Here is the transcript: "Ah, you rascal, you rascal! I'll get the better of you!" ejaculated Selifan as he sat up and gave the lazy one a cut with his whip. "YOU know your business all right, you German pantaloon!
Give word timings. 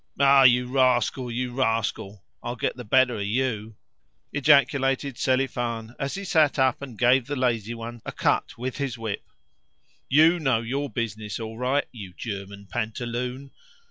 "Ah, 0.19 0.41
you 0.41 0.65
rascal, 0.65 1.29
you 1.29 1.53
rascal! 1.53 2.23
I'll 2.41 2.55
get 2.55 2.75
the 2.75 2.83
better 2.83 3.17
of 3.17 3.27
you!" 3.27 3.75
ejaculated 4.33 5.15
Selifan 5.19 5.93
as 5.99 6.15
he 6.15 6.23
sat 6.23 6.57
up 6.57 6.81
and 6.81 6.97
gave 6.97 7.27
the 7.27 7.35
lazy 7.35 7.75
one 7.75 8.01
a 8.03 8.11
cut 8.11 8.57
with 8.57 8.77
his 8.77 8.97
whip. 8.97 9.29
"YOU 10.09 10.39
know 10.39 10.61
your 10.61 10.89
business 10.89 11.39
all 11.39 11.59
right, 11.59 11.85
you 11.91 12.15
German 12.17 12.65
pantaloon! 12.67 13.51